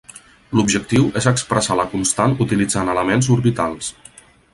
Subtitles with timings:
[0.59, 3.93] L'objectiu és expressar la constant utilitzant elements orbitals.